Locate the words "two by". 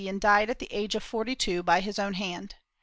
1.35-1.79